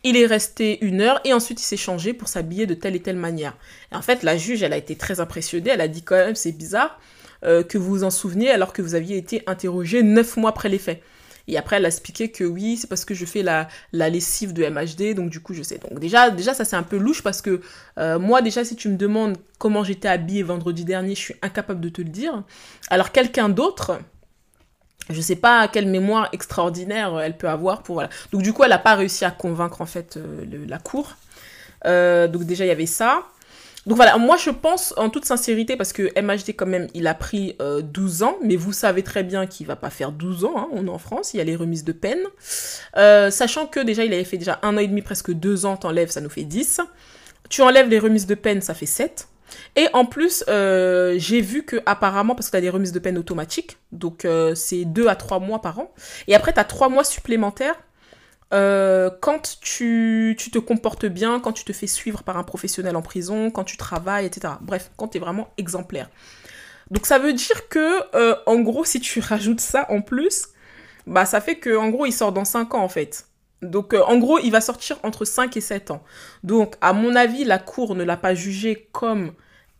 [0.04, 3.00] Il est resté une heure et ensuite il s'est changé pour s'habiller de telle et
[3.00, 3.56] telle manière.
[3.90, 5.70] Et en fait, la juge, elle a été très impressionnée.
[5.70, 7.00] Elle a dit quand même, c'est bizarre.
[7.44, 10.70] Euh, que vous vous en souveniez alors que vous aviez été interrogé neuf mois après
[10.70, 11.02] les faits.
[11.46, 14.66] Et après, elle a expliqué que oui, c'est parce que je fais la, lessive de
[14.66, 15.78] MHD, donc du coup, je sais.
[15.78, 17.60] Donc déjà, déjà ça c'est un peu louche parce que
[17.98, 21.80] euh, moi, déjà, si tu me demandes comment j'étais habillée vendredi dernier, je suis incapable
[21.80, 22.44] de te le dire.
[22.88, 23.98] Alors quelqu'un d'autre,
[25.10, 28.08] je sais pas quelle mémoire extraordinaire elle peut avoir pour voilà.
[28.32, 31.16] Donc du coup, elle n'a pas réussi à convaincre en fait euh, la cour.
[31.84, 33.24] donc déjà, il y avait ça.
[33.86, 37.14] Donc voilà, moi je pense en toute sincérité, parce que MHD quand même, il a
[37.14, 40.54] pris 12 euh, ans, mais vous savez très bien qu'il va pas faire 12 ans,
[40.56, 42.22] hein, on est en France, il y a les remises de peine.
[42.96, 45.76] Euh, sachant que déjà, il avait fait déjà un an et demi, presque deux ans,
[45.76, 46.80] t'enlèves, ça nous fait 10.
[47.50, 49.28] Tu enlèves les remises de peine, ça fait 7.
[49.76, 52.98] Et en plus, euh, j'ai vu que apparemment, parce que tu as des remises de
[52.98, 55.92] peine automatiques, donc c'est 2 à 3 mois par an.
[56.28, 57.76] Et après, tu as 3 mois supplémentaires
[58.54, 62.94] euh, quand tu, tu, te comportes bien, quand tu te fais suivre par un professionnel
[62.94, 64.54] en prison, quand tu travailles, etc.
[64.60, 66.08] Bref, quand tu es vraiment exemplaire.
[66.90, 70.48] Donc ça veut dire que, euh, en gros, si tu rajoutes ça en plus,
[71.06, 73.26] bah ça fait que, en gros, il sort dans 5 ans, en fait.
[73.62, 76.04] Donc, euh, en gros, il va sortir entre 5 et 7 ans.
[76.44, 79.32] Donc, à mon avis, la Cour ne l'a pas jugé comme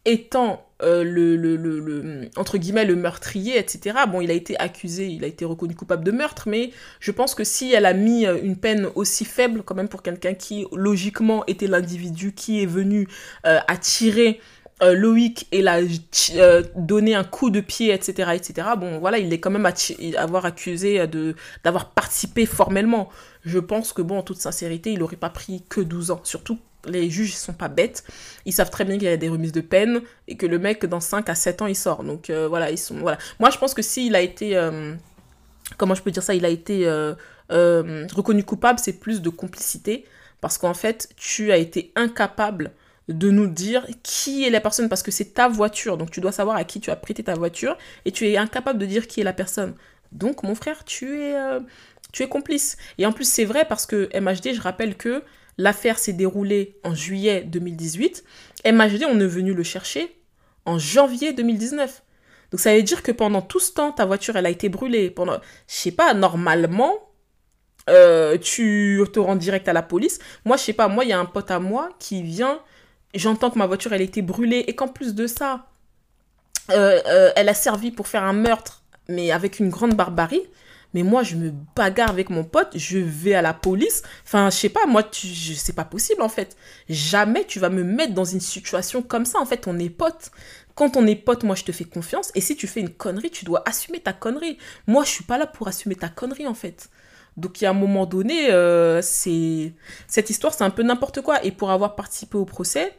[0.04, 3.96] étant euh, le, le, le, entre guillemets le meurtrier, etc.
[4.08, 7.34] Bon, il a été accusé, il a été reconnu coupable de meurtre, mais je pense
[7.34, 10.66] que si elle a mis euh, une peine aussi faible quand même pour quelqu'un qui
[10.72, 13.08] logiquement était l'individu qui est venu
[13.46, 14.40] euh, attirer
[14.82, 15.78] Loïc et l'a
[16.76, 18.68] donné un coup de pied, etc., etc.
[18.76, 19.70] Bon, voilà, il est quand même
[20.18, 21.02] avoir accusé
[21.62, 23.08] d'avoir participé formellement.
[23.44, 26.58] Je pense que bon, en toute sincérité, il n'aurait pas pris que 12 ans, surtout
[26.86, 28.04] les juges sont pas bêtes.
[28.44, 30.84] Ils savent très bien qu'il y a des remises de peine et que le mec,
[30.86, 32.04] dans 5 à 7 ans, il sort.
[32.04, 32.94] Donc euh, voilà, ils sont.
[32.94, 33.16] Moi,
[33.50, 34.56] je pense que s'il a été.
[34.56, 34.94] Euh,
[35.76, 37.14] comment je peux dire ça Il a été euh,
[37.50, 40.04] reconnu coupable, c'est plus de complicité.
[40.40, 42.72] Parce qu'en fait, tu as été incapable
[43.08, 45.96] de nous dire qui est la personne parce que c'est ta voiture.
[45.96, 48.78] Donc tu dois savoir à qui tu as prêté ta voiture et tu es incapable
[48.78, 49.74] de dire qui est la personne.
[50.12, 51.34] Donc mon frère, tu es,
[52.12, 52.76] tu es complice.
[52.98, 55.22] Et en plus, c'est vrai parce que MHD, je rappelle que
[55.58, 58.24] L'affaire s'est déroulée en juillet 2018.
[58.66, 60.16] MHD, on est venu le chercher
[60.64, 62.02] en janvier 2019.
[62.50, 65.10] Donc ça veut dire que pendant tout ce temps, ta voiture, elle a été brûlée.
[65.10, 66.94] Pendant, je sais pas, normalement,
[67.90, 70.18] euh, tu te rends direct à la police.
[70.44, 72.60] Moi, je sais pas, moi, il y a un pote à moi qui vient,
[73.14, 75.66] j'entends que ma voiture, elle a été brûlée et qu'en plus de ça,
[76.70, 80.42] euh, euh, elle a servi pour faire un meurtre, mais avec une grande barbarie.
[80.94, 84.02] Mais moi, je me bagarre avec mon pote, je vais à la police.
[84.24, 86.56] Enfin, je sais pas, moi, c'est pas possible en fait.
[86.88, 89.40] Jamais tu vas me mettre dans une situation comme ça.
[89.40, 90.30] En fait, on est pote.
[90.74, 92.30] Quand on est pote, moi, je te fais confiance.
[92.34, 94.58] Et si tu fais une connerie, tu dois assumer ta connerie.
[94.86, 96.88] Moi, je suis pas là pour assumer ta connerie en fait.
[97.36, 99.74] Donc, il y a un moment donné, euh, c'est
[100.06, 101.44] cette histoire, c'est un peu n'importe quoi.
[101.44, 102.96] Et pour avoir participé au procès,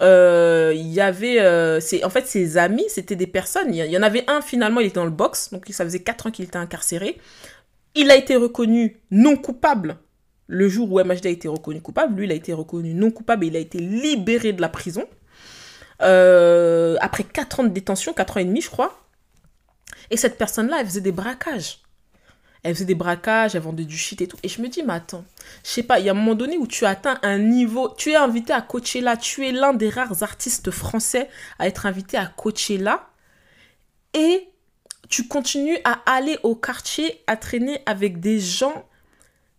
[0.00, 3.74] euh, il y avait euh, c'est en fait ses amis c'était des personnes.
[3.74, 5.50] Il y en avait un finalement il était dans le box.
[5.52, 7.18] Donc ça faisait 4 ans qu'il était incarcéré.
[7.94, 9.98] Il a été reconnu non coupable
[10.46, 12.16] le jour où MHD a été reconnu coupable.
[12.16, 15.04] Lui il a été reconnu non coupable et il a été libéré de la prison.
[16.02, 19.00] Euh, après 4 ans de détention 4 ans et demi je crois.
[20.10, 21.80] Et cette personne là elle faisait des braquages
[22.62, 24.36] elle faisait des braquages, elle vendait du shit et tout.
[24.42, 25.24] Et je me dis, mais attends,
[25.64, 28.10] je sais pas, il y a un moment donné où tu atteins un niveau, tu
[28.10, 32.26] es invité à Coachella, tu es l'un des rares artistes français à être invité à
[32.26, 33.10] Coachella,
[34.14, 34.48] et
[35.08, 38.86] tu continues à aller au quartier, à traîner avec des gens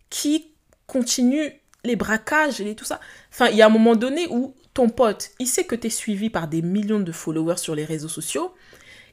[0.08, 0.52] qui
[0.86, 1.50] continuent
[1.84, 3.00] les braquages et tout ça.
[3.32, 5.90] Enfin, il y a un moment donné où ton pote, il sait que tu es
[5.90, 8.54] suivi par des millions de followers sur les réseaux sociaux.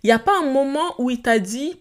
[0.04, 1.80] Il n'y a pas un moment où il t'a dit,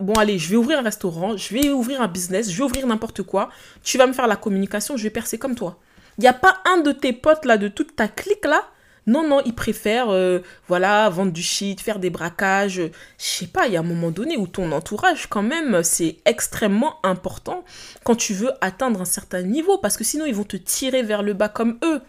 [0.00, 2.86] bon allez, je vais ouvrir un restaurant, je vais ouvrir un business, je vais ouvrir
[2.86, 3.50] n'importe quoi,
[3.82, 5.78] tu vas me faire la communication, je vais percer comme toi.
[6.18, 8.64] Il n'y a pas un de tes potes là, de toute ta clique là,
[9.06, 12.80] non, non, ils préfèrent, euh, voilà, vendre du shit, faire des braquages.
[13.18, 16.16] Je sais pas, il y a un moment donné où ton entourage, quand même, c'est
[16.24, 17.64] extrêmement important
[18.02, 21.22] quand tu veux atteindre un certain niveau, parce que sinon, ils vont te tirer vers
[21.22, 22.00] le bas comme eux.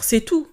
[0.00, 0.48] C'est tout.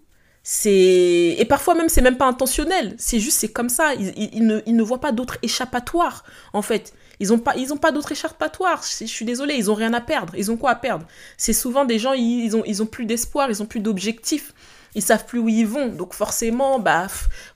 [0.65, 2.95] Et parfois même c'est même pas intentionnel.
[2.97, 3.93] C'est juste c'est comme ça.
[3.93, 6.93] Ils, ne, ils voient pas d'autres échappatoires en fait.
[7.19, 8.81] Ils ont pas ils ont pas d'autres échappatoires.
[8.83, 10.33] Je, suis désolée, ils ont rien à perdre.
[10.35, 11.05] Ils ont quoi à perdre?
[11.37, 14.53] C'est souvent des gens ils, ont ils ont plus d'espoir, ils ont plus d'objectifs.
[14.95, 15.89] Ils savent plus où ils vont.
[15.89, 17.07] Donc forcément bah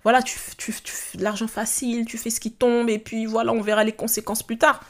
[0.03, 0.73] voilà tu tu,
[1.17, 4.59] l'argent facile, tu fais ce qui tombe et puis voilà on verra les conséquences plus
[4.59, 4.83] tard.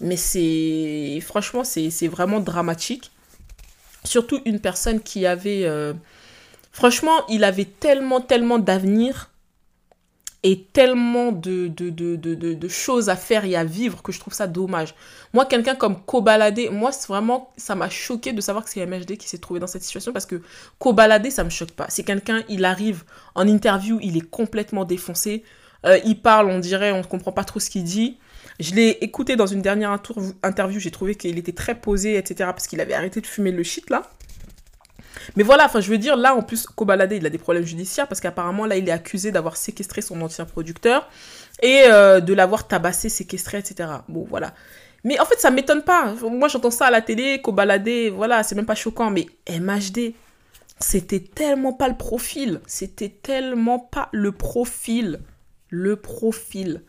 [0.00, 3.12] Mais c'est franchement c'est vraiment dramatique.
[4.02, 5.92] Surtout une personne qui avait euh,
[6.76, 9.30] Franchement, il avait tellement, tellement d'avenir
[10.42, 14.34] et tellement de, de, de, de, choses à faire et à vivre que je trouve
[14.34, 14.94] ça dommage.
[15.32, 19.26] Moi, quelqu'un comme Kobalade, moi, vraiment, ça m'a choqué de savoir que c'est MHD qui
[19.26, 20.42] s'est trouvé dans cette situation parce que
[20.78, 21.86] Kobalade, ça me choque pas.
[21.88, 25.44] C'est quelqu'un, il arrive en interview, il est complètement défoncé.
[25.86, 28.18] Euh, il parle, on dirait, on ne comprend pas trop ce qu'il dit.
[28.60, 29.98] Je l'ai écouté dans une dernière
[30.42, 32.50] interview, j'ai trouvé qu'il était très posé, etc.
[32.52, 34.02] Parce qu'il avait arrêté de fumer le shit là.
[35.36, 38.08] Mais voilà, enfin, je veux dire, là, en plus, Kobalade, il a des problèmes judiciaires
[38.08, 41.08] parce qu'apparemment, là, il est accusé d'avoir séquestré son ancien producteur
[41.62, 43.88] et euh, de l'avoir tabassé, séquestré, etc.
[44.08, 44.54] Bon, voilà.
[45.04, 46.14] Mais en fait, ça m'étonne pas.
[46.22, 49.10] Moi, j'entends ça à la télé, Kobalade, voilà, c'est même pas choquant.
[49.10, 50.14] Mais MHD,
[50.80, 52.60] c'était tellement pas le profil.
[52.66, 55.20] C'était tellement pas le profil.
[55.68, 56.82] Le profil.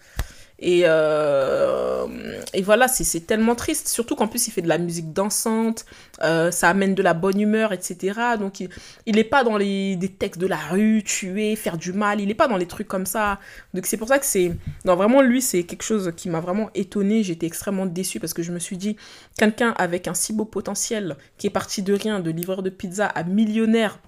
[0.60, 2.08] Et, euh,
[2.54, 3.88] et voilà, c'est tellement triste.
[3.88, 5.86] Surtout qu'en plus, il fait de la musique dansante,
[6.24, 8.20] euh, ça amène de la bonne humeur, etc.
[8.39, 8.60] Donc,
[9.06, 12.22] il n'est pas dans les des textes de la rue, tuer, faire du mal.
[12.22, 13.39] Il n'est pas dans les trucs comme ça.
[13.74, 14.52] Donc, c'est pour ça que c'est.
[14.86, 17.24] Non, vraiment, lui, c'est quelque chose qui m'a vraiment étonné.
[17.24, 18.96] J'étais extrêmement déçue parce que je me suis dit,
[19.38, 23.06] quelqu'un avec un si beau potentiel, qui est parti de rien, de livreur de pizza
[23.06, 24.00] à millionnaire,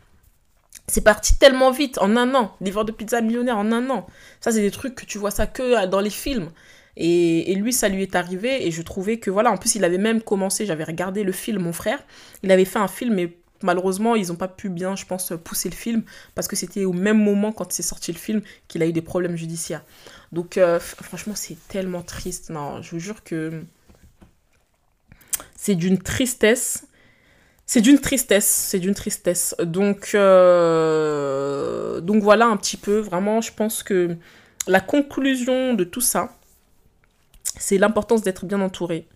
[0.89, 2.55] c'est parti tellement vite, en un an.
[2.61, 4.07] Livreur de pizza millionnaire en un an.
[4.41, 6.49] Ça, c'est des trucs que tu vois ça que euh, dans les films.
[6.97, 8.67] Et, lui, ça lui est arrivé.
[8.67, 11.63] Et je trouvais que, voilà, en plus, il avait même commencé, j'avais regardé le film,
[11.63, 11.99] mon frère.
[12.43, 15.69] Il avait fait un film, mais malheureusement, ils n'ont pas pu bien, je pense, pousser
[15.69, 16.03] le film.
[16.35, 19.01] Parce que c'était au même moment, quand c'est sorti le film, qu'il a eu des
[19.01, 19.83] problèmes judiciaires.
[20.31, 22.49] Donc, euh, franchement, c'est tellement triste.
[22.49, 23.63] Non, je vous jure que
[25.55, 26.85] c'est d'une tristesse
[27.71, 29.55] c'est d'une tristesse, c'est d'une tristesse.
[29.63, 34.17] Donc, euh, donc voilà un petit peu, vraiment, je pense que
[34.65, 36.35] la conclusion de tout ça,
[37.59, 39.07] c'est l'importance d'être bien entouré.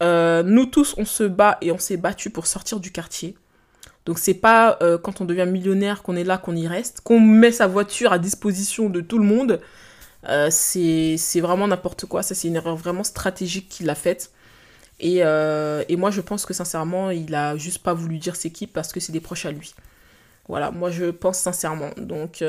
[0.00, 3.34] Euh, nous tous, on se bat et on s'est battu pour sortir du quartier.
[4.06, 7.18] Donc c'est pas euh, quand on devient millionnaire qu'on est là, qu'on y reste, qu'on
[7.18, 9.60] met sa voiture à disposition de tout le monde.
[10.50, 12.22] C'est vraiment n'importe quoi.
[12.22, 14.30] Ça, c'est une erreur vraiment stratégique qu'il a faite.
[15.02, 18.50] Et, euh, et, moi, je pense que sincèrement, il a juste pas voulu dire c'est
[18.50, 19.74] qui parce que c'est des proches à lui.
[20.48, 21.90] Voilà, moi je pense sincèrement.
[21.96, 22.44] Donc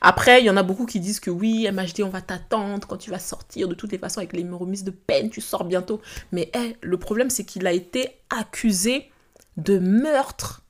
[0.00, 2.96] après, il y en a beaucoup qui disent que oui, MHD, on va t'attendre quand
[2.96, 3.68] tu vas sortir.
[3.68, 6.00] De toutes les façons, avec les remises de peine, tu sors bientôt.
[6.32, 9.10] Mais le problème, c'est qu'il a été accusé
[9.58, 10.62] de meurtre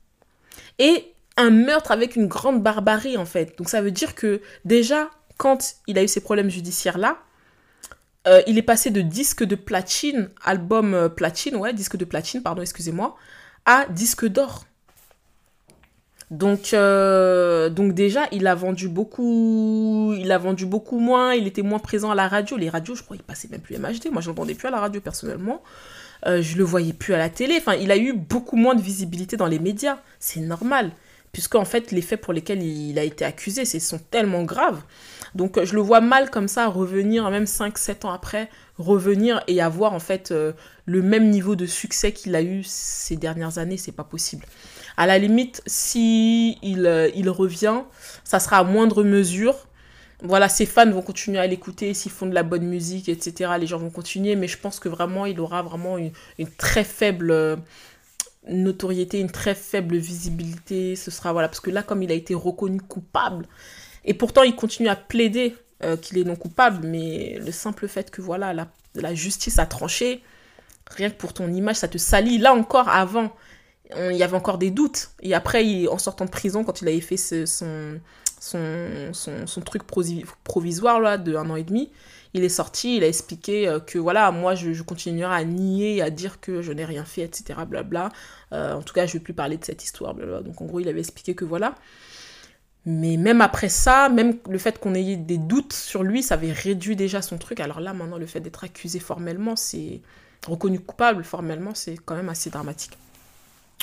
[0.78, 3.56] et un meurtre avec une grande barbarie en fait.
[3.58, 7.18] Donc ça veut dire que déjà, quand il a eu ces problèmes judiciaires là,
[8.26, 12.42] euh, il est passé de disque de platine, album euh, platine, ouais, disque de platine,
[12.42, 13.16] pardon, excusez-moi,
[13.64, 14.64] à disque d'or.
[16.30, 21.62] Donc, euh, donc déjà, il a vendu beaucoup, il a vendu beaucoup moins, il était
[21.62, 22.56] moins présent à la radio.
[22.56, 24.10] Les radios, je crois, il passait même plus MHD.
[24.10, 25.62] Moi, je n'entendais plus à la radio personnellement.
[26.26, 27.54] Euh, je le voyais plus à la télé.
[27.58, 29.98] Enfin, il a eu beaucoup moins de visibilité dans les médias.
[30.18, 30.90] C'est normal,
[31.36, 34.80] puisque en fait, les faits pour lesquels il a été accusé, c'est sont tellement graves.
[35.34, 39.92] Donc, je le vois mal comme ça revenir, même 5-7 ans après, revenir et avoir
[39.92, 40.54] en fait euh,
[40.86, 43.76] le même niveau de succès qu'il a eu ces dernières années.
[43.76, 44.46] C'est pas possible.
[44.96, 47.82] À la limite, si il, euh, il revient,
[48.24, 49.66] ça sera à moindre mesure
[50.22, 53.50] voilà, ses fans vont continuer à l'écouter, s'ils font de la bonne musique, etc.
[53.60, 56.12] Les gens vont continuer, mais je pense que vraiment, il aura vraiment une,
[56.56, 57.56] très faible euh,
[58.48, 60.96] notoriété, une très faible visibilité.
[60.96, 63.46] Ce sera, voilà, parce que là, comme il a été reconnu coupable,
[64.04, 68.10] et pourtant, il continue à plaider euh, qu'il est non coupable, mais le simple fait
[68.10, 68.54] que, voilà,
[68.94, 70.22] la, justice a tranché,
[70.86, 72.38] rien que pour ton image, ça te salit.
[72.38, 73.34] Là encore, avant,
[73.96, 75.10] il y avait encore des doutes.
[75.22, 78.00] Et après, en sortant de prison, quand il avait fait son
[78.40, 79.82] son, truc
[80.44, 81.90] provisoire là, de un an et demi,
[82.34, 86.10] il est sorti, il a expliqué euh, que voilà, moi je, continuerai à nier, à
[86.10, 87.60] dire que je n'ai rien fait, etc.
[87.66, 88.10] Blabla.
[88.52, 90.14] Euh, en tout cas, je ne vais plus parler de cette histoire.
[90.14, 91.74] Donc en gros, il avait expliqué que voilà.
[92.84, 96.52] Mais même après ça, même le fait qu'on ait des doutes sur lui, ça avait
[96.52, 97.58] réduit déjà son truc.
[97.58, 100.02] Alors là, maintenant, le fait d'être accusé formellement, c'est
[100.46, 102.96] reconnu coupable formellement, c'est quand même assez dramatique.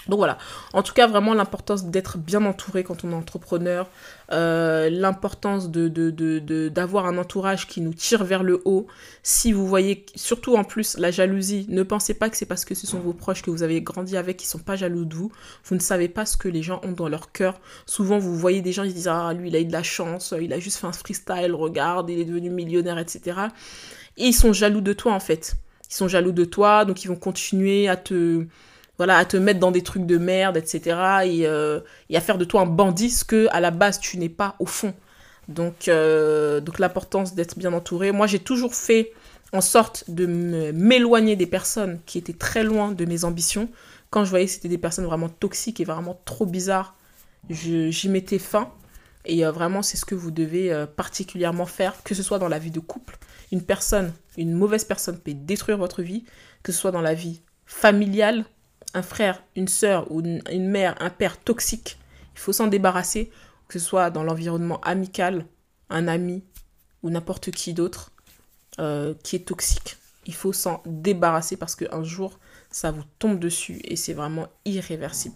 [0.10, 0.38] Donc voilà,
[0.74, 3.90] en tout cas vraiment l'importance d'être bien entouré quand on est entrepreneur,
[4.34, 8.86] euh, l'importance de, d'avoir un entourage qui nous tire vers le haut.
[9.22, 12.76] Si vous voyez, surtout en plus la jalousie, ne pensez pas que c'est parce que
[12.76, 15.32] ce sont vos proches que vous avez grandi avec qui sont pas jaloux de vous.
[15.64, 17.62] Vous ne savez pas ce que les gens ont dans leur cœur.
[17.86, 20.34] Souvent vous voyez des gens qui disent ah lui il a eu de la chance,
[20.40, 23.40] il a juste fait un freestyle, regarde, il est devenu millionnaire, etc.
[24.18, 25.56] Et ils sont jaloux de toi en fait.
[25.90, 28.46] Ils sont jaloux de toi, donc ils vont continuer à te
[28.98, 30.98] voilà, à te mettre dans des trucs de merde, etc.
[31.46, 34.30] Euh, et, à faire de toi un bandit, ce que à la base tu n'es
[34.30, 34.94] pas au fond.
[35.48, 38.12] Donc, euh, donc l'importance d'être bien entouré.
[38.12, 39.12] Moi, j'ai toujours fait
[39.52, 40.26] en sorte de
[40.72, 43.70] m'éloigner des personnes qui étaient très loin de mes ambitions.
[44.10, 46.96] Quand je voyais que c'était des personnes vraiment toxiques et vraiment trop bizarres,
[47.50, 48.72] j'y mettais fin.
[49.26, 52.60] Et euh, vraiment, c'est ce que vous devez particulièrement faire, que ce soit dans la
[52.60, 53.18] vie de couple.
[53.52, 56.26] Une personne, une mauvaise personne peut détruire votre vie,
[56.62, 58.46] que ce soit dans la vie familiale,
[58.94, 61.98] un frère, une sœur ou une, mère, un père toxique,
[62.36, 63.32] il faut s'en débarrasser,
[63.68, 65.46] que ce soit dans l'environnement amical,
[65.90, 66.44] un ami
[67.02, 68.12] ou n'importe qui d'autre
[68.80, 69.98] euh, qui est toxique.
[70.26, 72.40] Il faut s'en débarrasser parce qu'un jour,
[72.72, 75.36] ça vous tombe dessus et c'est vraiment irréversible.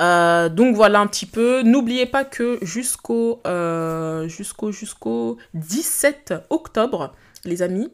[0.00, 1.62] Euh, donc voilà un petit peu.
[1.62, 7.92] N'oubliez pas que jusqu'au euh, jusqu'au jusqu'au 17 octobre, les amis,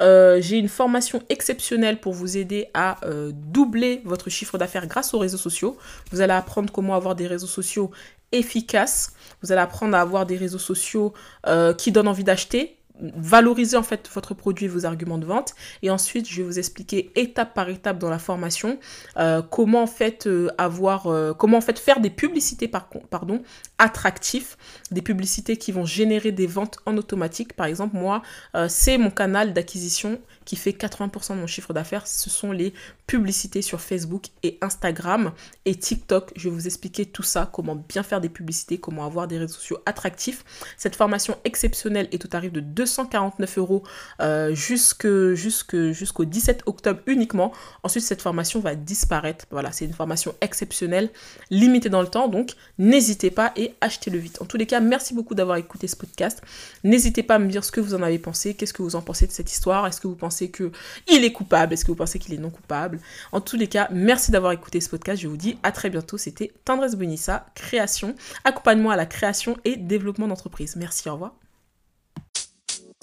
[0.00, 5.14] euh, j'ai une formation exceptionnelle pour vous aider à euh, doubler votre chiffre d'affaires grâce
[5.14, 5.76] aux réseaux sociaux.
[6.12, 7.90] Vous allez apprendre comment avoir des réseaux sociaux
[8.32, 9.14] efficaces.
[9.42, 11.12] Vous allez apprendre à avoir des réseaux sociaux
[11.46, 15.54] euh, qui donnent envie d'acheter, valoriser en fait votre produit et vos arguments de vente.
[15.82, 18.78] Et ensuite je vais vous expliquer étape par étape dans la formation
[19.16, 23.42] euh, comment en fait euh, avoir euh, comment en fait faire des publicités par, pardon
[23.78, 24.56] attractifs
[24.90, 27.52] des publicités qui vont générer des ventes en automatique.
[27.52, 28.22] Par exemple moi
[28.68, 32.06] c'est mon canal d'acquisition qui fait 80% de mon chiffre d'affaires.
[32.06, 32.72] Ce sont les
[33.06, 35.32] publicités sur Facebook et Instagram
[35.64, 36.32] et TikTok.
[36.36, 39.54] Je vais vous expliquer tout ça comment bien faire des publicités comment avoir des réseaux
[39.54, 40.44] sociaux attractifs.
[40.76, 43.82] Cette formation exceptionnelle est au tarif de 200 249 euros
[44.20, 47.52] euh, jusqu'au 17 octobre uniquement.
[47.82, 49.44] Ensuite, cette formation va disparaître.
[49.50, 51.10] Voilà, c'est une formation exceptionnelle,
[51.50, 52.28] limitée dans le temps.
[52.28, 54.40] Donc, n'hésitez pas et achetez-le vite.
[54.40, 56.42] En tous les cas, merci beaucoup d'avoir écouté ce podcast.
[56.84, 58.54] N'hésitez pas à me dire ce que vous en avez pensé.
[58.54, 59.86] Qu'est-ce que vous en pensez de cette histoire?
[59.86, 61.74] Est-ce que vous pensez qu'il est coupable?
[61.74, 63.00] Est-ce que vous pensez qu'il est non coupable?
[63.32, 65.20] En tous les cas, merci d'avoir écouté ce podcast.
[65.20, 66.18] Je vous dis à très bientôt.
[66.18, 70.76] C'était Tendresse Bonissa, création, accompagnement à la création et développement d'entreprise.
[70.76, 71.47] Merci, au revoir.